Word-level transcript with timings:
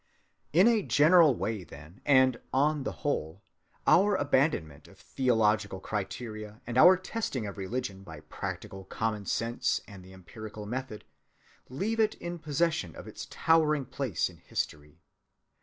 In 0.51 0.67
a 0.67 0.81
general 0.81 1.35
way, 1.35 1.63
then, 1.63 2.01
and 2.07 2.41
"on 2.51 2.85
the 2.85 2.91
whole,"(222) 3.03 3.51
our 4.03 4.15
abandonment 4.15 4.87
of 4.87 4.97
theological 4.97 5.79
criteria, 5.79 6.59
and 6.65 6.75
our 6.75 6.97
testing 6.97 7.45
of 7.45 7.55
religion 7.55 8.01
by 8.01 8.21
practical 8.21 8.83
common 8.85 9.27
sense 9.27 9.79
and 9.87 10.03
the 10.03 10.11
empirical 10.13 10.65
method, 10.65 11.05
leave 11.69 11.99
it 11.99 12.15
in 12.15 12.39
possession 12.39 12.95
of 12.95 13.07
its 13.07 13.27
towering 13.29 13.85
place 13.85 14.27
in 14.27 14.37
history. 14.37 15.03